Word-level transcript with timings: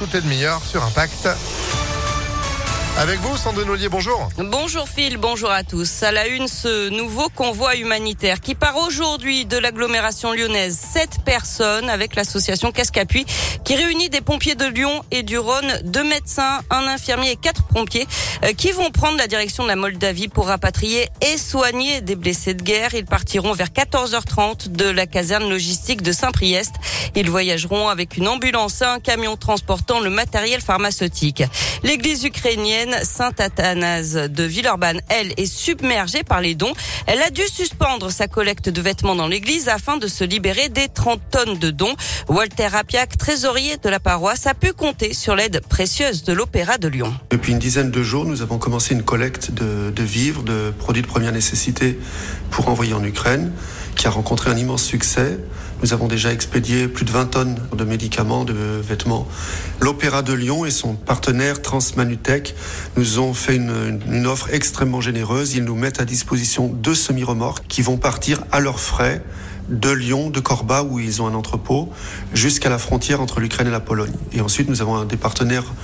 toutes 0.00 0.14
les 0.14 0.22
demi-heures 0.22 0.64
sur 0.64 0.82
Impact. 0.82 1.28
Avec 2.98 3.18
vous, 3.20 3.36
Sandrine 3.36 3.70
Ollier, 3.70 3.88
bonjour. 3.88 4.28
Bonjour 4.36 4.86
Phil, 4.86 5.16
bonjour 5.16 5.50
à 5.50 5.62
tous. 5.62 6.02
À 6.02 6.12
la 6.12 6.26
une, 6.26 6.48
ce 6.48 6.90
nouveau 6.90 7.28
convoi 7.30 7.76
humanitaire 7.76 8.40
qui 8.40 8.54
part 8.54 8.76
aujourd'hui 8.76 9.46
de 9.46 9.56
l'agglomération 9.56 10.32
lyonnaise. 10.32 10.78
Sept 10.78 11.24
personnes 11.24 11.88
avec 11.88 12.14
l'association 12.14 12.72
Casque 12.72 12.98
Appui 12.98 13.24
qui 13.64 13.74
réunit 13.74 14.10
des 14.10 14.20
pompiers 14.20 14.54
de 14.54 14.66
Lyon 14.66 15.02
et 15.10 15.22
du 15.22 15.38
Rhône, 15.38 15.80
deux 15.84 16.04
médecins, 16.04 16.60
un 16.70 16.86
infirmier 16.88 17.30
et 17.32 17.36
quatre 17.36 17.62
pompiers 17.68 18.06
euh, 18.44 18.52
qui 18.52 18.72
vont 18.72 18.90
prendre 18.90 19.16
la 19.16 19.28
direction 19.28 19.62
de 19.62 19.68
la 19.68 19.76
Moldavie 19.76 20.28
pour 20.28 20.48
rapatrier 20.48 21.08
et 21.22 21.38
soigner 21.38 22.02
des 22.02 22.16
blessés 22.16 22.54
de 22.54 22.62
guerre. 22.62 22.92
Ils 22.94 23.06
partiront 23.06 23.52
vers 23.52 23.68
14h30 23.68 24.72
de 24.72 24.90
la 24.90 25.06
caserne 25.06 25.48
logistique 25.48 26.02
de 26.02 26.12
Saint-Priest. 26.12 26.74
Ils 27.14 27.30
voyageront 27.30 27.88
avec 27.88 28.16
une 28.16 28.28
ambulance 28.28 28.82
et 28.82 28.84
un 28.84 29.00
camion 29.00 29.36
transportant 29.36 30.00
le 30.00 30.10
matériel 30.10 30.60
pharmaceutique. 30.60 31.44
L'église 31.82 32.24
ukrainienne 32.24 32.79
Saint-Athanase 33.02 34.14
de 34.14 34.42
Villeurbanne, 34.44 35.00
elle, 35.08 35.32
est 35.36 35.46
submergée 35.46 36.22
par 36.22 36.40
les 36.40 36.54
dons. 36.54 36.72
Elle 37.06 37.20
a 37.22 37.30
dû 37.30 37.42
suspendre 37.46 38.10
sa 38.10 38.28
collecte 38.28 38.68
de 38.68 38.80
vêtements 38.80 39.14
dans 39.14 39.26
l'église 39.26 39.68
afin 39.68 39.96
de 39.96 40.06
se 40.06 40.24
libérer 40.24 40.68
des 40.68 40.88
30 40.88 41.20
tonnes 41.30 41.58
de 41.58 41.70
dons. 41.70 41.94
Walter 42.28 42.68
Rapiac, 42.68 43.16
trésorier 43.18 43.76
de 43.76 43.88
la 43.88 44.00
paroisse, 44.00 44.46
a 44.46 44.54
pu 44.54 44.72
compter 44.72 45.14
sur 45.14 45.34
l'aide 45.36 45.60
précieuse 45.68 46.24
de 46.24 46.32
l'Opéra 46.32 46.78
de 46.78 46.88
Lyon. 46.88 47.12
Depuis 47.30 47.52
une 47.52 47.58
dizaine 47.58 47.90
de 47.90 48.02
jours, 48.02 48.24
nous 48.24 48.42
avons 48.42 48.58
commencé 48.58 48.94
une 48.94 49.02
collecte 49.02 49.50
de 49.50 50.02
vivres, 50.02 50.42
de 50.42 50.72
produits 50.78 51.02
de 51.02 51.06
première 51.06 51.32
nécessité 51.32 51.98
pour 52.50 52.68
envoyer 52.68 52.94
en 52.94 53.04
Ukraine, 53.04 53.52
qui 54.00 54.06
a 54.06 54.10
rencontré 54.10 54.48
un 54.50 54.56
immense 54.56 54.82
succès. 54.82 55.38
Nous 55.82 55.92
avons 55.92 56.08
déjà 56.08 56.32
expédié 56.32 56.88
plus 56.88 57.04
de 57.04 57.10
20 57.10 57.26
tonnes 57.26 57.58
de 57.76 57.84
médicaments, 57.84 58.46
de 58.46 58.54
vêtements. 58.54 59.28
L'Opéra 59.78 60.22
de 60.22 60.32
Lyon 60.32 60.64
et 60.64 60.70
son 60.70 60.94
partenaire 60.94 61.60
Transmanutech 61.60 62.54
nous 62.96 63.18
ont 63.18 63.34
fait 63.34 63.56
une, 63.56 64.26
offre 64.26 64.48
extrêmement 64.54 65.02
généreuse. 65.02 65.52
Ils 65.52 65.64
nous 65.64 65.74
mettent 65.74 66.00
à 66.00 66.06
disposition 66.06 66.68
deux 66.68 66.94
semi-remorques 66.94 67.66
qui 67.68 67.82
vont 67.82 67.98
partir 67.98 68.42
à 68.52 68.60
leurs 68.60 68.80
frais 68.80 69.22
de 69.68 69.90
Lyon, 69.90 70.30
de 70.30 70.40
Corba, 70.40 70.82
où 70.82 70.98
ils 70.98 71.20
ont 71.20 71.26
un 71.26 71.34
entrepôt, 71.34 71.90
jusqu'à 72.32 72.70
la 72.70 72.78
frontière 72.78 73.20
entre 73.20 73.38
l'Ukraine 73.38 73.66
et 73.66 73.70
la 73.70 73.80
Pologne. 73.80 74.14
Et 74.32 74.40
ensuite, 74.40 74.70
nous 74.70 74.80
avons 74.80 75.04
des 75.04 75.18
partenaires 75.18 75.74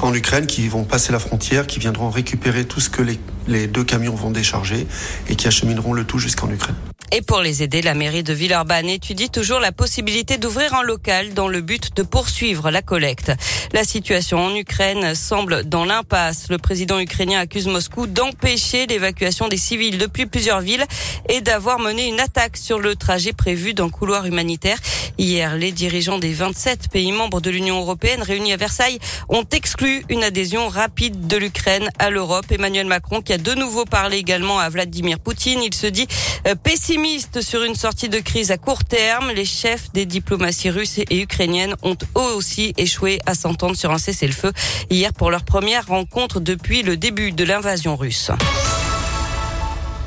en 0.00 0.14
Ukraine 0.14 0.46
qui 0.46 0.68
vont 0.68 0.84
passer 0.84 1.12
la 1.12 1.18
frontière, 1.18 1.66
qui 1.66 1.80
viendront 1.80 2.08
récupérer 2.08 2.64
tout 2.64 2.80
ce 2.80 2.88
que 2.88 3.02
les 3.46 3.66
deux 3.66 3.84
camions 3.84 4.14
vont 4.14 4.30
décharger 4.30 4.86
et 5.28 5.36
qui 5.36 5.46
achemineront 5.46 5.92
le 5.92 6.04
tout 6.04 6.18
jusqu'en 6.18 6.50
Ukraine. 6.50 6.74
Et 7.10 7.22
pour 7.22 7.40
les 7.40 7.62
aider, 7.62 7.80
la 7.80 7.94
mairie 7.94 8.22
de 8.22 8.34
Villeurbanne 8.34 8.90
étudie 8.90 9.30
toujours 9.30 9.60
la 9.60 9.72
possibilité 9.72 10.36
d'ouvrir 10.36 10.74
un 10.74 10.82
local 10.82 11.32
dans 11.32 11.48
le 11.48 11.62
but 11.62 11.96
de 11.96 12.02
poursuivre 12.02 12.70
la 12.70 12.82
collecte. 12.82 13.32
La 13.72 13.84
situation 13.84 14.44
en 14.44 14.54
Ukraine 14.54 15.14
semble 15.14 15.64
dans 15.64 15.86
l'impasse. 15.86 16.48
Le 16.50 16.58
président 16.58 16.98
ukrainien 16.98 17.40
accuse 17.40 17.66
Moscou 17.66 18.06
d'empêcher 18.06 18.86
l'évacuation 18.86 19.48
des 19.48 19.56
civils 19.56 19.96
depuis 19.96 20.26
plusieurs 20.26 20.60
villes 20.60 20.84
et 21.30 21.40
d'avoir 21.40 21.78
mené 21.78 22.08
une 22.08 22.20
attaque 22.20 22.58
sur 22.58 22.78
le 22.78 22.94
trajet 22.94 23.32
prévu 23.32 23.72
d'un 23.72 23.88
couloir 23.88 24.26
humanitaire. 24.26 24.78
Hier, 25.16 25.56
les 25.56 25.72
dirigeants 25.72 26.18
des 26.18 26.32
27 26.32 26.90
pays 26.90 27.10
membres 27.10 27.40
de 27.40 27.50
l'Union 27.50 27.80
européenne 27.80 28.22
réunis 28.22 28.52
à 28.52 28.56
Versailles 28.56 28.98
ont 29.28 29.44
exclu 29.50 30.04
une 30.10 30.22
adhésion 30.22 30.68
rapide 30.68 31.26
de 31.26 31.36
l'Ukraine 31.36 31.88
à 31.98 32.10
l'Europe. 32.10 32.46
Emmanuel 32.50 32.86
Macron 32.86 33.20
qui 33.22 33.32
a 33.32 33.38
de 33.38 33.54
nouveau 33.54 33.84
parlé 33.84 34.18
également 34.18 34.60
à 34.60 34.68
Vladimir 34.68 35.18
Poutine. 35.18 35.60
Il 35.62 35.74
se 35.74 35.86
dit 35.86 36.06
euh, 36.46 36.54
pessimiste 36.98 37.42
sur 37.42 37.62
une 37.62 37.76
sortie 37.76 38.08
de 38.08 38.18
crise 38.18 38.50
à 38.50 38.58
court 38.58 38.82
terme. 38.84 39.30
Les 39.30 39.44
chefs 39.44 39.92
des 39.92 40.04
diplomaties 40.04 40.70
russes 40.70 40.98
et 40.98 41.20
ukrainiennes 41.20 41.76
ont 41.82 41.96
eux 42.16 42.34
aussi 42.34 42.74
échoué 42.76 43.20
à 43.24 43.34
s'entendre 43.34 43.76
sur 43.76 43.92
un 43.92 43.98
cessez-le-feu 43.98 44.52
hier 44.90 45.12
pour 45.12 45.30
leur 45.30 45.44
première 45.44 45.86
rencontre 45.86 46.40
depuis 46.40 46.82
le 46.82 46.96
début 46.96 47.30
de 47.30 47.44
l'invasion 47.44 47.94
russe. 47.94 48.32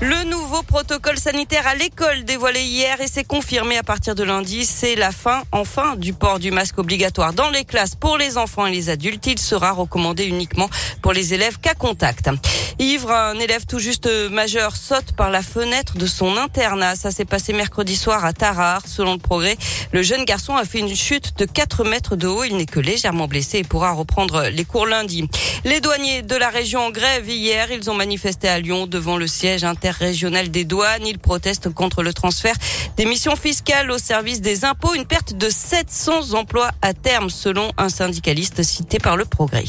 Le 0.04 0.24
nouveau 0.24 0.64
protocole 0.64 1.20
sanitaire 1.20 1.68
à 1.68 1.76
l'école 1.76 2.24
dévoilé 2.24 2.64
hier 2.64 3.00
et 3.02 3.08
c'est 3.08 3.24
confirmé 3.24 3.78
à 3.78 3.84
partir 3.84 4.16
de 4.16 4.24
lundi, 4.24 4.66
c'est 4.66 4.96
la 4.96 5.12
fin 5.12 5.44
enfin 5.52 5.96
du 5.96 6.12
port 6.12 6.40
du 6.40 6.50
masque 6.50 6.80
obligatoire 6.80 7.34
dans 7.34 7.52
les 7.52 7.66
classes 7.66 7.94
pour 7.94 8.18
les 8.18 8.40
enfants 8.40 8.66
et 8.66 8.72
les 8.72 8.90
adultes. 8.90 9.28
Il 9.28 9.38
sera 9.38 9.72
recommandé 9.72 10.26
uniquement 10.26 10.72
pour 11.04 11.14
les 11.14 11.36
élèves 11.36 11.60
cas 11.60 11.76
contact. 11.76 12.32
Ivre, 12.80 13.12
un 13.12 13.38
élève 13.38 13.68
tout 13.68 13.78
juste 13.78 14.10
majeur, 14.32 14.76
saute 14.76 15.12
par 15.16 15.30
la 15.30 15.44
fenêtre 15.44 15.96
de 15.96 16.08
son 16.08 16.36
internat. 16.36 16.96
Ça 16.96 17.12
s'est 17.12 17.26
passé 17.26 17.54
mercredi 17.54 17.96
soir 17.96 18.26
à 18.26 18.34
Tarare. 18.34 18.82
Selon 18.88 19.14
le 19.14 19.20
progrès, 19.20 19.56
le 19.92 20.02
jeune 20.02 20.26
garçon 20.26 20.56
a 20.56 20.66
fait 20.66 20.80
une 20.80 20.96
chute 20.96 21.38
de 21.38 21.46
4 21.46 21.84
mètres 21.84 22.16
de 22.16 22.26
haut. 22.26 22.44
Il 22.44 22.58
n'est 22.58 22.66
que 22.66 22.80
légèrement 22.80 23.28
blessé 23.28 23.60
et 23.60 23.64
pourra 23.64 23.92
reprendre 23.92 24.46
les 24.52 24.66
cours 24.66 24.88
lundi. 24.88 25.30
Les 25.64 25.80
douaniers 25.80 26.24
de 26.24 26.36
la 26.36 26.50
région 26.50 26.80
en 26.80 26.90
grève 26.90 27.30
hier, 27.30 27.72
ils 27.72 27.88
ont 27.92 27.94
manifesté 27.94 28.48
à 28.48 28.60
Lyon 28.60 28.88
devant 28.88 29.18
le 29.18 29.28
siège 29.28 29.64
interrégional 29.92 30.50
des 30.50 30.64
douanes. 30.64 31.06
Ils 31.06 31.20
protestent 31.20 31.70
contre 31.70 32.04
le 32.04 32.14
transfert 32.14 32.56
des 32.98 33.06
missions 33.06 33.36
fiscales 33.36 33.92
au 33.92 33.98
service 33.98 34.42
des 34.42 34.66
impôts, 34.66 34.94
une 34.96 35.06
perte 35.06 35.34
de 35.34 35.50
700 35.50 36.34
emplois 36.34 36.72
à 36.82 36.94
terme 36.94 37.30
selon 37.30 37.72
un 37.78 37.90
syndicaliste 37.90 38.64
cité 38.64 39.00
par 39.00 39.18
le 39.18 39.26
progrès. 39.26 39.66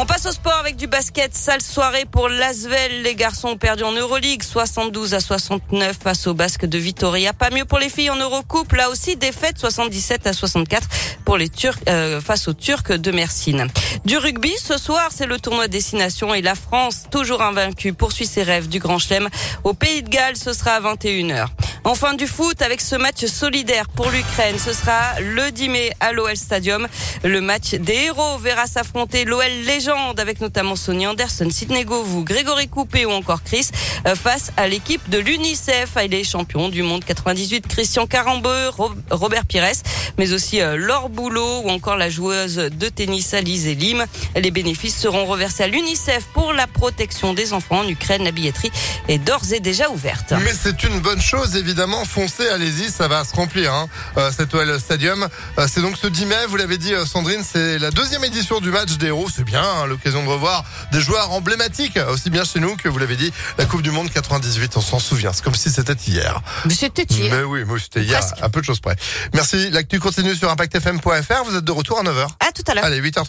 On 0.00 0.06
passe 0.06 0.26
au 0.26 0.30
sport 0.30 0.54
avec 0.54 0.76
du 0.76 0.86
basket. 0.86 1.34
Sale 1.34 1.60
soirée 1.60 2.04
pour 2.04 2.28
l'Asvel. 2.28 3.02
Les 3.02 3.16
garçons 3.16 3.48
ont 3.48 3.56
perdu 3.56 3.82
en 3.82 3.90
Euroleague 3.90 4.44
72 4.44 5.12
à 5.12 5.18
69 5.18 5.98
face 6.00 6.28
au 6.28 6.34
Basque 6.34 6.66
de 6.66 6.78
Vitoria. 6.78 7.32
Pas 7.32 7.50
mieux 7.50 7.64
pour 7.64 7.80
les 7.80 7.88
filles 7.88 8.10
en 8.10 8.16
Eurocoupe. 8.16 8.74
Là 8.74 8.90
aussi, 8.90 9.16
défaite 9.16 9.58
77 9.58 10.28
à 10.28 10.32
64 10.32 10.86
pour 11.24 11.36
les 11.36 11.48
Turcs 11.48 11.80
euh, 11.88 12.20
face 12.20 12.46
aux 12.46 12.52
Turcs 12.52 12.92
de 12.96 13.10
Mersin. 13.10 13.66
Du 14.04 14.18
rugby, 14.18 14.52
ce 14.62 14.78
soir, 14.78 15.08
c'est 15.10 15.26
le 15.26 15.40
tournoi 15.40 15.66
destination 15.66 16.32
et 16.32 16.42
la 16.42 16.54
France, 16.54 17.06
toujours 17.10 17.42
invaincue, 17.42 17.92
poursuit 17.92 18.26
ses 18.26 18.44
rêves 18.44 18.68
du 18.68 18.78
Grand 18.78 19.00
Chelem. 19.00 19.28
Au 19.64 19.74
Pays 19.74 20.04
de 20.04 20.08
Galles, 20.08 20.36
ce 20.36 20.52
sera 20.52 20.74
à 20.74 20.80
21h. 20.80 21.48
Enfin 21.88 22.12
du 22.12 22.26
foot 22.26 22.60
avec 22.60 22.82
ce 22.82 22.96
match 22.96 23.24
solidaire 23.24 23.88
pour 23.88 24.10
l'Ukraine. 24.10 24.58
Ce 24.58 24.74
sera 24.74 25.18
le 25.20 25.50
10 25.50 25.68
mai 25.70 25.90
à 26.00 26.12
l'OL 26.12 26.36
Stadium. 26.36 26.86
Le 27.24 27.40
match 27.40 27.70
des 27.76 27.94
héros 27.94 28.36
verra 28.36 28.66
s'affronter 28.66 29.24
l'OL 29.24 29.42
légende 29.64 30.20
avec 30.20 30.42
notamment 30.42 30.76
Sonny 30.76 31.06
Anderson, 31.06 31.48
Sidney 31.50 31.86
Govou, 31.86 32.24
Grégory 32.24 32.68
Coupé 32.68 33.06
ou 33.06 33.10
encore 33.12 33.42
Chris 33.42 33.70
euh, 34.06 34.14
face 34.14 34.52
à 34.58 34.68
l'équipe 34.68 35.00
de 35.08 35.16
l'UNICEF. 35.16 35.96
Il 36.04 36.12
est 36.12 36.24
champion 36.24 36.68
du 36.68 36.82
monde 36.82 37.06
98 37.06 37.66
Christian 37.66 38.06
Carambeu, 38.06 38.68
Robert 39.10 39.46
Pires, 39.46 39.72
mais 40.18 40.34
aussi 40.34 40.60
euh, 40.60 40.76
Laure 40.76 41.08
Boulot 41.08 41.62
ou 41.64 41.70
encore 41.70 41.96
la 41.96 42.10
joueuse 42.10 42.56
de 42.56 42.88
tennis 42.90 43.32
Alizé 43.32 43.74
Lim. 43.74 44.04
Les 44.36 44.50
bénéfices 44.50 44.98
seront 44.98 45.24
reversés 45.24 45.62
à 45.62 45.68
l'UNICEF 45.68 46.24
pour 46.34 46.52
la 46.52 46.66
protection 46.66 47.32
des 47.32 47.54
enfants 47.54 47.78
en 47.78 47.88
Ukraine. 47.88 48.24
La 48.24 48.30
billetterie 48.30 48.72
est 49.08 49.16
d'ores 49.16 49.54
et 49.54 49.60
déjà 49.60 49.88
ouverte. 49.88 50.34
Mais 50.44 50.52
c'est 50.52 50.84
une 50.84 51.00
bonne 51.00 51.22
chose 51.22 51.56
évidemment 51.56 51.77
évidemment, 51.78 52.04
foncez, 52.04 52.48
allez-y, 52.48 52.90
ça 52.90 53.06
va 53.06 53.22
se 53.22 53.32
remplir, 53.36 53.72
hein, 53.72 53.88
euh, 54.16 54.32
cet 54.36 54.52
OL 54.52 54.80
Stadium. 54.80 55.28
Euh, 55.58 55.68
c'est 55.72 55.80
donc 55.80 55.96
ce 55.96 56.08
10 56.08 56.26
mai, 56.26 56.34
vous 56.48 56.56
l'avez 56.56 56.76
dit, 56.76 56.92
euh, 56.92 57.06
Sandrine, 57.06 57.44
c'est 57.44 57.78
la 57.78 57.92
deuxième 57.92 58.24
édition 58.24 58.58
du 58.58 58.72
match 58.72 58.96
des 58.96 59.06
héros. 59.06 59.28
C'est 59.32 59.44
bien, 59.44 59.62
hein, 59.62 59.86
l'occasion 59.86 60.24
de 60.24 60.28
revoir 60.28 60.64
des 60.90 61.00
joueurs 61.00 61.30
emblématiques, 61.30 61.96
aussi 62.10 62.30
bien 62.30 62.42
chez 62.42 62.58
nous 62.58 62.74
que 62.74 62.88
vous 62.88 62.98
l'avez 62.98 63.14
dit, 63.14 63.32
la 63.58 63.64
Coupe 63.64 63.82
du 63.82 63.92
Monde 63.92 64.10
98, 64.10 64.76
on 64.76 64.80
s'en 64.80 64.98
souvient. 64.98 65.32
C'est 65.32 65.44
comme 65.44 65.54
si 65.54 65.70
c'était 65.70 65.92
hier. 65.92 66.40
Mais 66.64 66.74
c'était 66.74 67.04
hier. 67.04 67.32
Mais 67.32 67.44
oui, 67.44 67.64
moi 67.64 67.78
c'était 67.80 68.02
hier, 68.02 68.22
à 68.42 68.48
peu 68.48 68.60
de 68.60 68.66
choses 68.66 68.80
près. 68.80 68.96
Merci. 69.32 69.70
L'actu 69.70 70.00
continue 70.00 70.34
sur 70.34 70.50
ImpactFM.fr. 70.50 71.44
Vous 71.44 71.56
êtes 71.56 71.64
de 71.64 71.72
retour 71.72 72.00
à 72.00 72.02
9h. 72.02 72.26
À 72.40 72.50
tout 72.50 72.64
à 72.66 72.74
l'heure. 72.74 72.84
Allez, 72.84 73.00
8h35. 73.00 73.24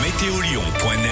Météo 0.00 0.40